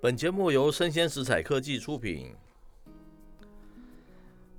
[0.00, 2.32] 本节目由生鲜食材科技出品，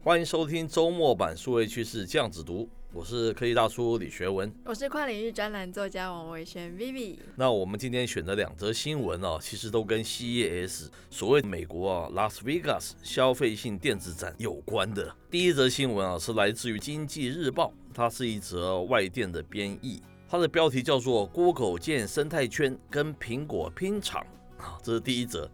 [0.03, 2.67] 欢迎收听周末版数位趋势酱子读。
[2.91, 7.19] 我是科技大叔李学文，我是跨领域专栏作家王维轩 Vivi。
[7.37, 15.15] 那我们今天选的两则新闻啊，其实都跟 CES 所谓美国啊拉斯维加斯消费性电子展有关的。
[15.31, 24.27] 第一则新闻啊，是来自于经济日报，它是一则外电的编译，它的标题叫做 “Google 建生态圈跟苹果拼场”。
[24.59, 25.49] 啊，这是第一则，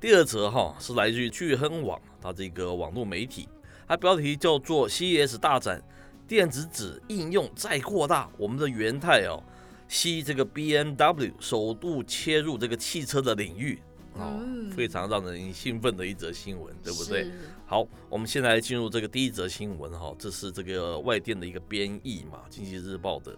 [0.00, 3.48] 第二则哈是来自于聚亨网，它这个网络媒体，
[3.86, 5.82] 它标题叫做 “CES 大展，
[6.28, 8.30] 电子纸应用再扩大”。
[8.38, 9.42] 我们的元太哦，
[9.88, 13.80] 吸这个 BMW 首度切入这个汽车的领域，
[14.14, 17.30] 哦，非常让人兴奋的一则新闻，对不对？
[17.66, 23.36] 好，我们现在进入这个第一则新闻哈，这是这个外电的一个编译嘛，《经济日报》的，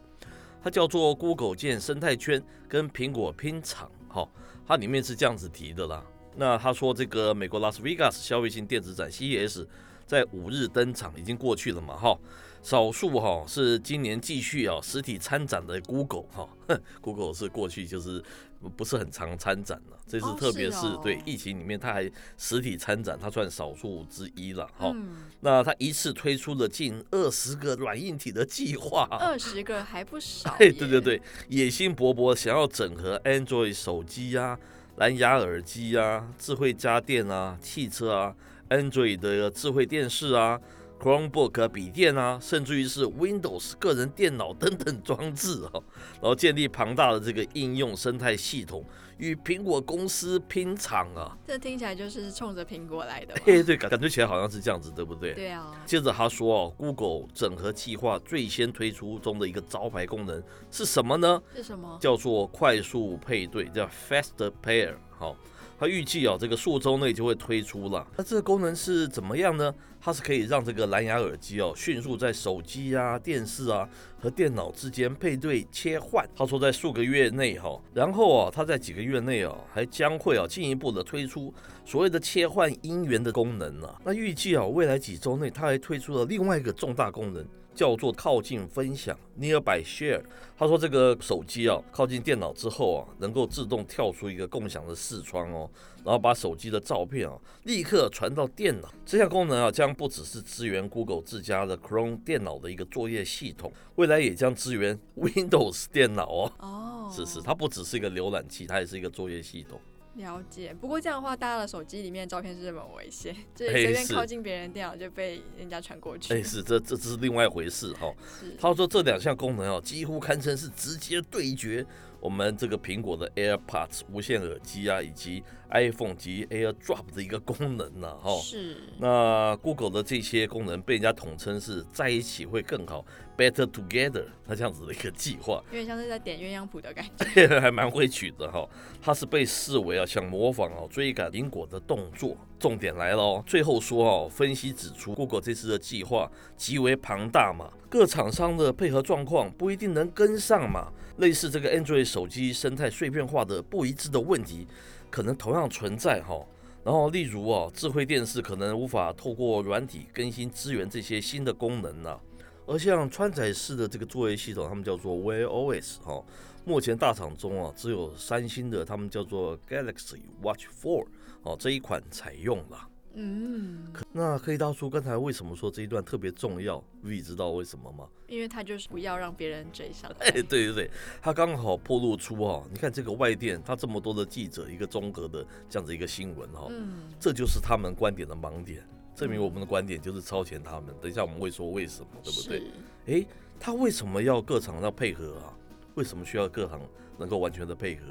[0.63, 4.29] 它叫做 “Google 建生态圈跟苹果拼场”哈。
[4.67, 6.03] 它里面是这样子提的啦。
[6.35, 9.67] 那他说，这个美国拉斯维加斯消费性电子展 CES
[10.07, 11.97] 在五日登场，已经过去了嘛？
[11.97, 12.19] 哈，
[12.63, 16.49] 少数哈是今年继续啊实体参展的 Google 哈，
[17.01, 18.23] Google 是过去就是
[18.69, 24.95] 不是很常参展了，这次特别是对疫情里面它还实体参展，它算少数之一了哈。
[25.41, 30.55] 那它一次推出了近二十个软硬体的计划，二十个还不少。
[30.59, 34.59] 对对对，野心勃勃，想要整合 Android 手机呀、
[34.97, 38.35] 蓝牙耳机呀、智慧家电啊、汽车啊、
[38.71, 40.61] Android 的智慧电视啊。
[41.01, 45.71] Chromebook 笔电啊，甚至于是 Windows 个人电脑等等装置啊，
[46.15, 48.85] 然后建立庞大的这个应用生态系统，
[49.19, 51.37] 与苹果公司拼场啊。
[51.47, 53.35] 这听起来就是冲着苹果来的。
[53.45, 55.35] 对对，感觉起来好像是这样子，对不对？
[55.35, 55.71] 对啊。
[55.85, 61.41] 接着他说哦，Google 整合计划最先推出中的一个招牌功能是什么呢？
[61.55, 61.99] 是什么？
[62.01, 64.95] 叫做快速配对，叫 Fast Pair。
[65.19, 65.37] 好。
[65.79, 68.07] 它预计啊，这个数周内就会推出了。
[68.17, 69.75] 那这个功能是怎么样呢？
[70.01, 73.89] 它是可以让这个蓝牙耳机哦，迅速在手机啊、电视啊
[74.21, 76.25] 和电脑之间配对切换。
[76.37, 81.53] 他说在数个月内哈，然后啊，它在几个月内啊，还将会啊进一步的推出
[81.87, 83.89] 所谓的切换音源的功能呢。
[84.05, 87.47] 那预计啊，未来几周内，它还推出了另外一个重大功能。
[87.77, 90.23] 叫做靠近分享 （Nearby Share）。
[90.57, 95.71] 他说，这个手机啊，靠近电脑之后啊，能够自动跳出一个共享的视窗哦，
[96.03, 98.91] 然后把手机的照片啊立刻传到电脑。
[99.05, 106.53] 这项功能啊，将不只是支援 Google 自家的 Chrome 电脑的一个作业系统，未来也将支援 Windows 电脑哦。
[106.61, 109.79] 哦，是是，它不只是一个浏览器，它也是一个作业系统。
[110.17, 116.33] 了解，不过这样的话，大家的手机里面的照片是这么危险， 就随便靠近别人电脑就被人家传过去。
[116.33, 118.13] 哎，是这这这是另外一回事哈。
[118.59, 121.85] 他说这两项功能哦，几乎堪称是直接对决
[122.21, 128.37] 我们这个苹果的 AirPods 无线耳机啊，以及 iPhone 及 AirDrop 的一个功能呢，哈。
[128.41, 128.77] 是。
[128.99, 133.05] 那 Google 的这些功能被人家统称是在一起会更好。
[133.37, 137.05] Better together，它这样子的一个计划，有点像是在点鸳鸯谱的感
[137.35, 138.67] 觉， 还蛮会取的哈。
[139.03, 142.35] 它是被视为啊，想模仿啊追赶苹果的动作。
[142.59, 150.93] 重点来了哦，最后说哦，分析指出，Google 这次的计划极为庞大嘛，各厂商的配合状况不一定能跟上嘛。
[151.19, 154.67] 类似这个 Android 手机生态碎片化的不一致的问题，
[155.11, 156.39] 可能同样存在哈。
[156.85, 162.19] 然后例如啊，智慧电视可能无法透过软体更新支援这些新的功能呢。
[162.67, 166.23] 而像穿戴式的这个作业系统，他们叫做 Wear OS 哈，
[166.67, 171.07] 目前大厂中啊只有三星的，他们叫做 Galaxy Watch 4
[171.45, 172.89] 哦这一款采用了。
[173.15, 176.83] 嗯，那科技大叔刚才为什么说这一段特别重要？
[177.01, 178.09] 你知道为什么吗？
[178.27, 180.11] 因为他就是不要让别人追上。
[180.19, 180.91] 哎，对对对，
[181.23, 188.85] 他刚好暴露出哈，你看这个外电，他这么多的记者一个综合的这样子一个新闻哈，嗯，这就是他们观点的盲点。
[189.15, 190.93] 证明我们的观点就是超前他们。
[191.01, 192.63] 等一下我们会说为什么，对不对？
[193.07, 193.27] 诶，
[193.59, 195.57] 他为什么要各厂要配合啊？
[195.97, 196.81] 为什么需要各行
[197.19, 198.03] 能够完全的配合？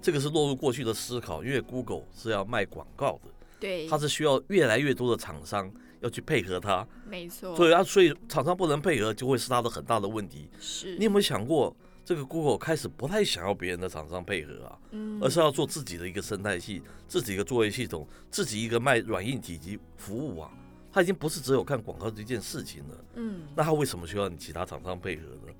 [0.00, 3.30] 这个是落入过去的思考，因为 Google 是要卖广告的，
[3.60, 5.70] 对，它是需要越来越多的厂商
[6.00, 7.54] 要去配合它，没错。
[7.54, 10.48] 所以啊，所以厂商不能配合，就会是它的很大的问题。
[10.60, 11.76] 是你有没有想过？
[12.04, 20.50] 这个 Google 开始不太想要别人的厂商配合啊，嗯而是要做自己的一个生态系，自己一个作业系统，自己一个卖软硬体及服务啊。
[20.92, 23.04] 他已经不是只有看广告这件事情了。
[23.14, 25.52] 嗯，那他为什么需要你其他厂商配合呢？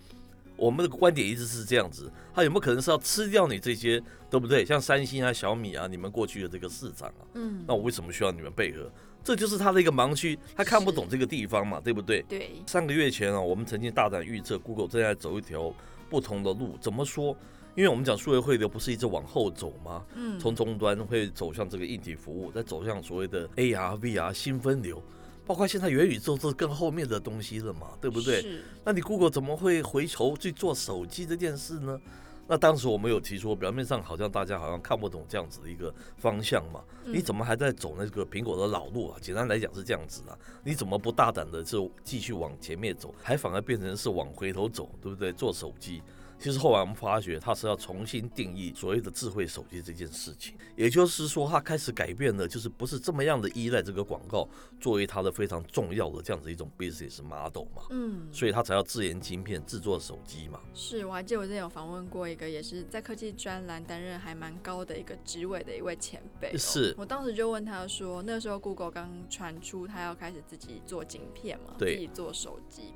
[0.62, 4.00] 我们的观点一直是这样子，他有没有可能是要吃掉你这些，
[4.30, 4.64] 对不对？
[4.64, 7.26] 像三星啊、小米啊，你们过去的这个市场啊。
[7.34, 8.88] 嗯，那我为什么需要你们配合？
[9.24, 12.22] 这就是他的一个盲区，他看不懂这个地方嘛，对不对？
[12.28, 12.52] 对。
[12.66, 15.74] 三个月前啊，我们曾经大胆预测，Google 正在走一条。
[16.08, 17.34] 不同的路怎么说？
[17.74, 20.04] 因为我们讲数位汇流不是一直往后走吗？
[20.14, 25.02] 嗯，从终端会走向这个硬体服务，再走向所谓的 AR、VR 新分流，
[25.44, 28.60] 包括现在元宇宙这是更后面的东西了嘛，对不对？
[28.84, 32.00] 那你 Google 怎么会回头去做手机这件事呢？
[32.48, 39.18] 那当时我们有提出，表面上好像大家好像看不懂这样子的一个方向嘛，你怎么还在走那个苹果的老路啊？
[39.20, 45.32] 简单来讲是这样子啊，你怎么不大胆的就继续往前面走，还反而变成是往回头走，对不对？
[45.32, 46.02] 做手机。
[46.42, 54.48] 其实后来我们发觉，他是要重新定义所谓的智慧手机这件事情，也就是说，他开始改变了，就是不是这么样的依赖这个广告
[54.80, 57.82] 作为他的非常重要的这样子一种 business model 嘛。
[57.90, 60.58] 嗯，所以他才要自研晶片制作手机嘛。
[60.74, 66.58] 是，我还记得我之前有访问过一个也是在科技专栏担任还蛮高的一个职位的一位前辈。
[66.58, 72.92] 是，我当时就问他说，那时候 Google 刚传出他要开始自己做晶片嘛，对，自己做手机。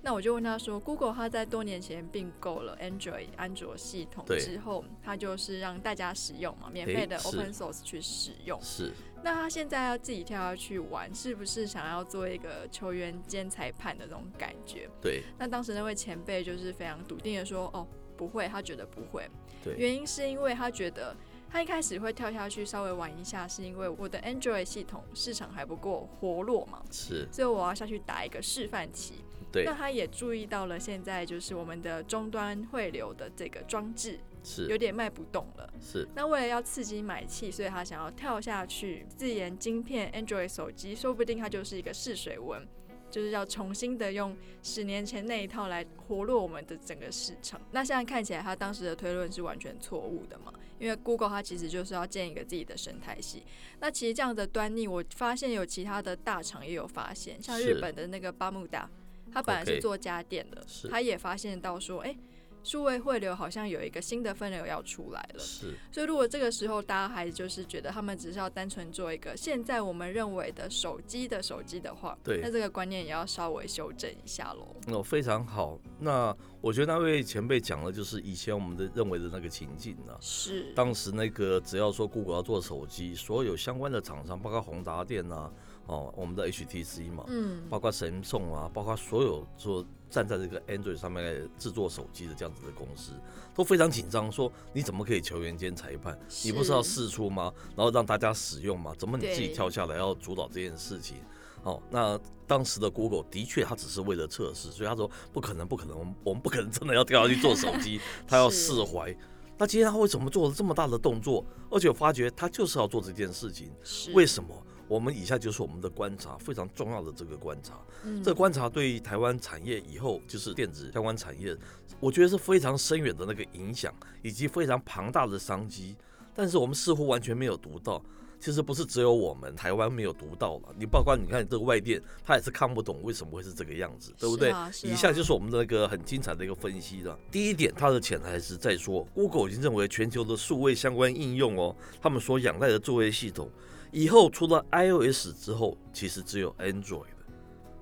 [0.00, 8.58] 那我就问他说，Google 它在多年前并购了 Android 安卓系统之后，它就是让大家使用嘛，免费的 Open Source 去使用。
[8.62, 8.92] 是。
[9.20, 14.88] 那他现在要自己跳下去玩，是不是想要做一个球员兼裁判的那种感觉？
[15.00, 15.24] 对。
[15.36, 17.84] 那当时那位前辈就是非常笃定的说，哦，
[18.16, 19.28] 不会，他觉得不会。
[19.64, 19.74] 对。
[19.76, 21.16] 原因是因为他觉得
[21.50, 26.82] 他一开始会跳下去稍微玩一下，是因为我的 Android 系统市场还不够活络嘛。
[26.90, 27.26] 是。
[27.32, 29.24] 所以我要下去打一个示范期。
[29.50, 35.72] 对，那他也注意到了，现在就是我们的终端汇流的这个装置是有点卖不动了。
[35.80, 42.62] 是，那为了要刺激买气，所以他想要跳下去自研晶片 Android 手机，说不定他就是一个试水温，
[43.10, 47.58] 就是要重新的用十年前那一套来活络我们的整个市场。
[47.70, 50.52] 那现在看起来，他当时的推论是完全错误的嘛？
[50.78, 53.42] 因为 Google 它其实就是要建一个自己的生态系。
[53.80, 58.88] 那其实这样的端倪，我发现有其他的大厂也有发现，像日本的那个巴慕达。
[59.30, 62.18] 它本来是做家电的他也发现到说，哎、欸，
[62.68, 65.40] 数位汇流好像有一个新的分流要出来了。
[65.40, 74.76] 是，所以如果这个时候大家还就是觉得他们只是要单纯做一个现在我们认为的手机的手机的话，对，那这个观念也要稍微修正一下喽。
[74.86, 75.78] 那、哦、非常好。
[75.98, 80.18] 那我觉得那位前辈讲的就是以前我们的认为的那个情境呢、啊。
[80.20, 80.70] 是。
[80.74, 85.50] 当时那个只要说 Google 要做手机，所有相关的厂商，包括宏达电啊。
[85.88, 93.12] 哦，我们的 HTC 嘛，嗯，包括神送啊，包括所有说站在这个 Android 上面来制作手机的这样子的公司，
[93.54, 96.18] 都非常紧张，说你怎么可以球员兼裁判？
[96.44, 97.52] 你不是要试出吗？
[97.74, 98.92] 然后让大家使用吗？
[98.98, 101.16] 怎么你自己跳下来要主导这件事情？
[101.62, 107.98] 哦，那当时的 Google 的确，他只是为了测试，所以他说不可能，不可能，我们我们不可能真的要跳下去做手机，
[108.28, 109.14] 他要释怀。
[109.56, 111.44] 那今天他为什么做了这么大的动作？
[111.70, 113.72] 而且我发觉他就是要做这件事情，
[114.12, 114.50] 为什么？
[114.88, 117.74] 我们以下就是我们的观察，非常重要的这个观察。
[118.04, 121.56] 嗯，这个观察对于台湾产业以后就是电子相关产业，
[122.00, 125.94] 我觉得是非常深远的那个影响，以及非常庞大的商机。
[126.34, 128.00] 但是我们似乎完全没有读到，
[128.38, 130.74] 其实不是只有我们台湾没有读到了。
[130.78, 134.54] 你包括你看这个外电，他也是看不懂为什么会是这个样子，对不对？
[134.84, 137.18] 以下就是我们的那个很精彩的一个分析了。
[137.32, 143.50] 第一点，它的潜台词在说，Google 已经认为全球的数位相关应用哦，他们所仰赖的作业系统。
[143.90, 147.26] 以后除了 iOS 之后，其实只有 Android 的。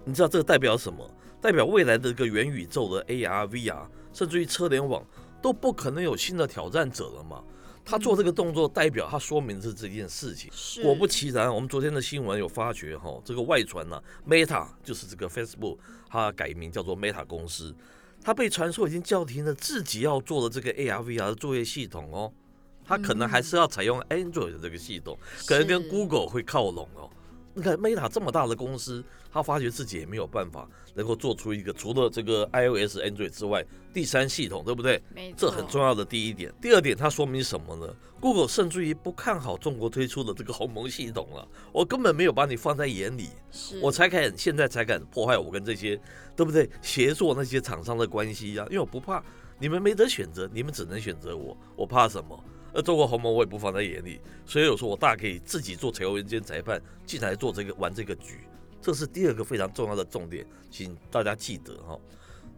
[0.04, 1.10] 你知道这个代表什么？
[1.40, 5.04] 代表未来的一个元宇宙的 AR、VR，甚至于车联网
[5.42, 7.42] 都不可能有新的挑战者了嘛？
[7.84, 10.50] 他做这个动作，代表他说明是这件事情。
[10.82, 17.72] 果不其然，我们昨天的新闻有发觉哈，这个外传呢，Meta 就是这个 Facebook，它改名叫做 Meta 公司，
[18.24, 22.32] 它被传说已经叫停了自己要做的这个 AR、VR 的作业系统哦。
[22.86, 27.10] 它可能还是要采用 Android 的这个系统，可能跟 Google 会靠拢哦。
[27.52, 29.02] 你看 Meta 这么大的公司，
[29.32, 33.64] 他发觉自己也没有办法能够做出一个除了这个 iOS、Android 之外
[33.94, 35.02] 第三系统，对不对？
[35.34, 36.52] 这很重要的第一点。
[36.60, 41.48] 第二点，它说明什么呢？Google 甚至于不看好中国推出的这个鸿蒙系统了。
[41.72, 43.30] 我根本没有把你放在眼里，
[43.80, 45.98] 我才敢现在才敢破坏我跟这些，
[46.36, 46.68] 对不对？
[46.82, 49.24] 协作那些厂商的关系呀、啊，因为我不怕
[49.58, 52.38] 你们没得选择，你们只能选择我，我怕什么？
[52.76, 58.40] 而中国鸿蒙我也不放在眼里，所以我说我大可以自己做球员兼裁判，进来做这个玩这个局，
[58.82, 61.98] 这是第二个非常重要的重点，请大家记得哈。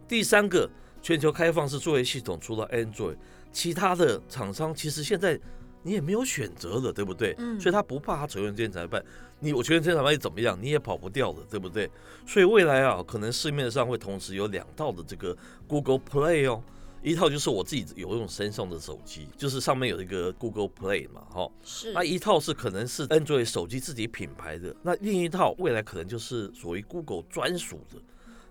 [0.08, 0.68] 第三个，
[1.00, 3.16] 全球开放式作业系统，除了 Android，
[3.52, 5.38] 其他的厂商其实现在
[5.84, 7.37] 你也没有选择了，对不对？
[7.38, 7.60] 嗯。
[7.60, 9.00] 所以他不怕他球员兼裁判，
[9.38, 10.58] 你我球员兼裁判又怎么样？
[10.60, 11.88] 你也跑不掉的，对不对？
[12.26, 15.37] 所以未来啊，可能市面上会同时有两套的这个
[15.68, 16.60] Google Play 哦。
[17.02, 21.93] 一套就是我自己有用 Samsung 的手机，就是上面有一个 Google Play 嘛，哈，是。
[21.93, 28.00] 那一套是可能是 Android 手机自己品牌的，那另一套未来可能就是属于 Google 专属的。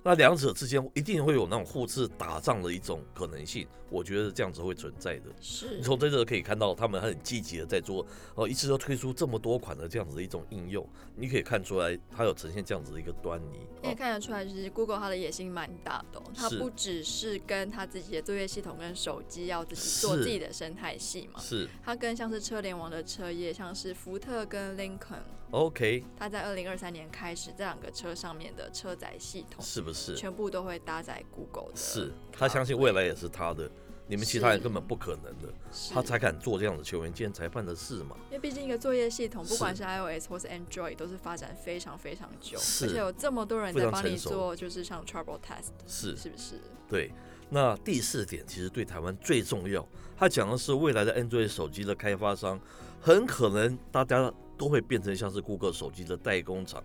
[0.08, 5.24] 那两者之间一定会有那种互斥打仗的一种可能性，我觉得这样子会存在的。
[5.42, 13.60] 是，你从这个可以看到，他们很积极的在做，哦，一次都推出这么多款的这样子的一种应用，你可以看出来，它有呈现这样子的一个端倪。
[13.84, 25.22] 可以看得出来，就是 Google 它的野心蛮大的，它不只是跟它自己的作业系统跟手机要自己做自己的生态系嘛，是，它跟像是车联网的车业，像是福特跟林肯。
[25.51, 31.77] OK，它在二零二三年开始，这两个车上面的车载系统是不是全部都会搭载 Google 的？
[31.77, 33.72] 是，他相信未来也是他的，
[34.08, 35.54] 你们其他人根本不可能的，
[35.94, 38.18] 他才敢做这样的球员兼裁判的事嘛。
[38.30, 46.60] 因为毕竟一个作业系统，不管是 iOS 或是 Android，都是发展非常非常久，而且有这么多人在帮你做，就是像 Trouble Test，是是不是？
[46.89, 47.12] 对。
[47.50, 49.88] 那第四点其实对台湾最重要，
[50.18, 52.60] 他讲的是未来的 Android 手机的开发商，
[53.00, 54.30] 很可能大家。
[54.58, 56.84] 都会变成像是 Google 手机的代工厂，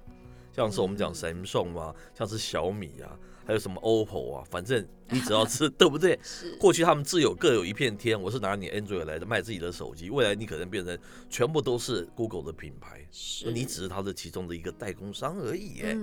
[0.52, 6.19] 像是我们讲 Samsung 啊，像是小米啊，还有什么 OPPO 啊，反正你只要是 对不对？
[6.61, 10.97] 过去他们自有各有一片天，我是拿你 Android 来的卖自己的手机，未来你可能变成
[11.31, 13.07] 全部都是 Google 的品牌，
[13.45, 15.97] 那你只是它的其中的一个代工商而已，哎，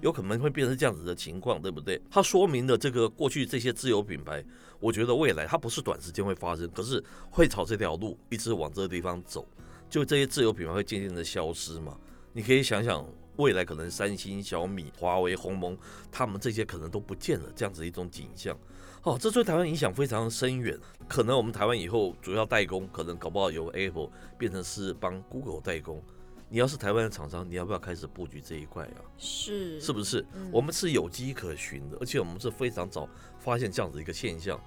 [0.00, 2.00] 有可能会变成这样子的情况，对不对？
[2.08, 4.44] 它说明了这个过去这些自有品牌，
[4.78, 9.46] 我觉得未来它不是短时间会发生，可是会朝这条路一直往这个地方走。
[9.88, 11.96] 就这些自有品牌会渐渐的消失嘛？
[12.32, 13.04] 你可以想想，
[13.36, 15.76] 未来可能三星、小米、华为、鸿蒙，
[16.10, 18.56] 他们这些可能都不见了，这样子一种景象。
[19.02, 20.76] 哦，这对台湾影响非常深远。
[21.06, 26.02] 可能我们台湾以后主要代工，可能搞不好由 Apple 变成是帮 Google 代工。
[26.48, 29.02] 你要是台湾的厂商，你要不要开始布局这一块啊？
[29.16, 30.24] 是，是不是？
[30.52, 34.60] 我们是有迹可循的，而且我们是非常早发现这样子一个现象。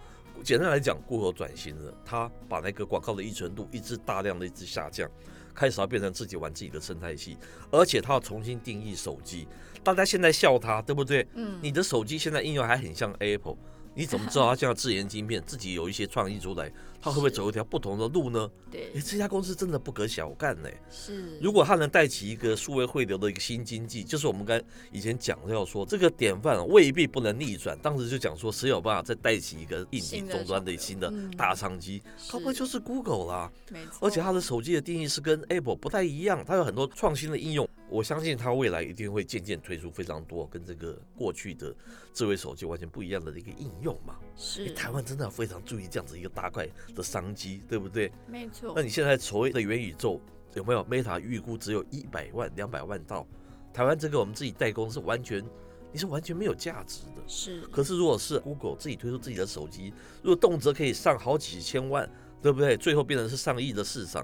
[0.43, 5.09] 简单来讲，Google 转型了，他把那个广告的依存度一直大量的一直下降，
[5.53, 7.37] 开始要变成自己玩自己的生态系，
[7.71, 9.47] 而且他要重新定义手机。
[9.83, 11.27] 大家现在笑他，对不对？
[11.35, 13.57] 嗯，你的手机现在应用还很像 Apple。
[13.99, 18.49] 你怎么知道他现在自研晶片，自己有一些创意出来，他会不会走一条不同的路呢？
[18.71, 20.69] 对，哎，这家公司真的不可小看呢。
[20.89, 24.57] 是，如果他能带起一个数位汇流的一个新经济，就是我们刚
[24.93, 27.77] 以前讲的要说这个典范未必不能逆转。
[27.79, 32.01] 当时就讲说，谁有办法再带起一个硬体终端的新的大商机，
[32.31, 33.51] 搞不就是 Google 啦。
[33.69, 37.67] 没错，而且它的手机的定义是跟 Apple 不太一样，它有很多创新的应用。
[37.89, 41.75] 我相信它未来一定会渐渐推出非常多跟这个过去的
[42.13, 44.15] 智慧手机完全不一样的一个应用嘛。
[44.35, 48.11] 是，台湾真的要非常注意这样子一个大块的商机，对不对？
[48.27, 48.73] 没错。
[48.75, 50.21] 那你现在所谓的元宇宙
[50.53, 53.25] 有没有？Meta 预估只有一百万、两百万到，
[53.73, 55.43] 台湾这个我们自己代工是完全，
[55.91, 57.23] 你是完全没有价值的。
[57.27, 57.61] 是。
[57.71, 62.09] 可是如果是 Google 自己推出自己的手机，如果动辄可以上好几千万，
[62.41, 62.77] 对不对？
[62.77, 64.23] 最后变成是上亿的市场。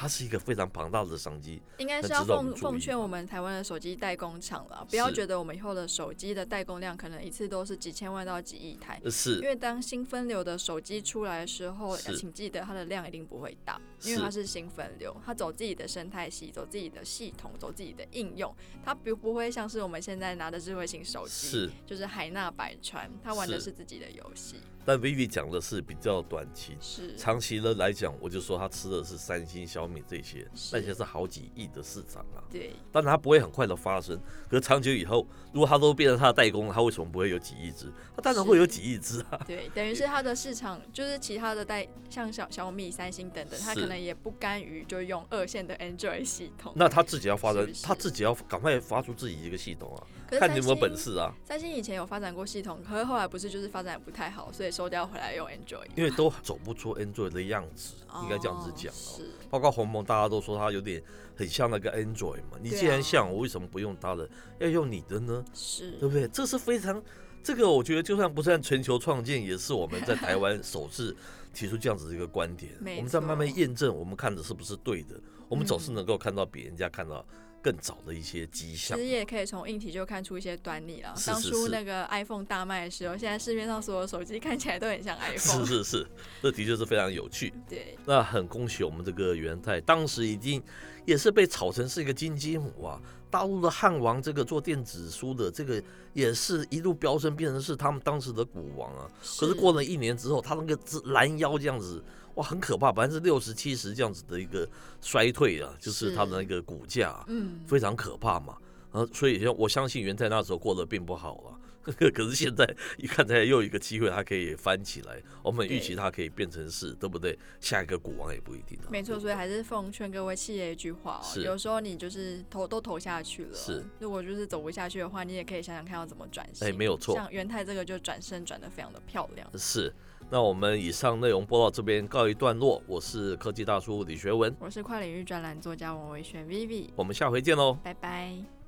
[0.00, 24.56] 它是一个非常庞大的商机，应该是要奉奉劝我们台湾的手机代工厂了，不要觉得我们以后的手机的代工量可能一次都是几千万到几亿台，是，因为当新分流的手机出来的时候，请记得它的量一定不会大，因为它是新分流，它走自己的生态系，走自己的系统，走自己的应用，它不不会像是我们现在拿的智慧型手机，是，就是海纳百川，它玩的是自己的游戏。
[24.84, 32.42] 但 Vivi 讲的是比较短期，是长期的来讲，我就说他吃的是三星、小米这些，那些是好几亿的市场啊。
[32.50, 34.18] 对，当然它不会很快的发生，
[34.48, 37.92] 可是长久以后，如果它都变成它的代工，它为什么不会有几亿只？
[38.16, 39.40] 它当然会有几亿只啊。
[39.46, 46.72] 对，等于是它的市场，就是其他的代，像小小米、三星等等，它可能也不甘于就用二线的 Android 系统。
[46.74, 50.02] 那他自己要发展，他自己要赶快发出自己一个系统啊。
[50.38, 51.34] 看你有没有本事啊！
[51.44, 55.88] 三星以前有发展过系统，可是后来不是就是发展不太好，所以收掉回来用 Android。
[55.96, 59.20] 因为都走不出 Android 的样子，应该这样子讲哦。
[59.50, 61.02] 包括鸿蒙，大家都说它有点
[61.36, 62.58] 很像那个 Android 嘛。
[62.60, 65.44] 你既然像，我为什么不用它的，要用你的呢？
[65.52, 66.28] 是，对不对？
[66.28, 67.02] 这是非常
[67.42, 71.16] 这个，我觉得就算不算全球创建，也是我们在台湾首次
[71.52, 72.72] 提出这样子的一个观点。
[72.80, 75.20] 我们在慢慢验证，我们看的是不是对的？
[75.48, 77.24] 我们总是能够看到比人家看到。
[77.62, 81.14] 更早的一些迹象，其实也可以从硬体就看出一些端倪了。
[81.26, 85.66] 当初那个 iPhone 大卖的时候，现在市面上所有手机看起来都很像 iPhone。
[85.66, 86.06] 是是是，
[86.42, 87.52] 这的确是非常有趣。
[87.68, 90.62] 对，那很恭喜我们这个元太，当时已经
[91.04, 93.00] 也是被炒成是一个金鸡母啊。
[93.30, 95.80] 大陆的汉王这个做电子书的这个
[96.14, 99.08] 也是一路飙升，变成是他们当时的股王啊。
[99.38, 102.02] 可是过了一年之后，他那个拦腰这样子。
[102.34, 104.68] 哇，很可怕，百分之六十七十这样子的一个
[105.00, 108.56] 衰退啊，就是它的那个股价，嗯，非常可怕嘛。
[108.92, 112.68] 啊，所以我相信元太那时候过得并不好了， 可是现在
[112.98, 115.22] 一看起来又有一个机会，它可以翻起来。
[115.44, 117.38] 我们预期它可以变成是，对不对？
[117.60, 118.76] 下一个股王也不一定。
[118.90, 123.84] 没错，所以还是奉劝各位企业一句话哦，有时候你就是投都投下去了，是。
[124.00, 126.66] 如果就是走不下去的话，你也可以想想看要怎么转型。
[126.66, 127.14] 哎，没有错。
[127.14, 129.48] 像元泰这个就转身转的非常的漂亮。
[129.56, 129.92] 是。
[130.30, 132.80] 那我们以上内容播到这边告一段落。
[132.86, 138.59] 我是科技大叔李学文，我是跨领域专栏作家王维轩 Vivi，我们下回见喽，拜拜。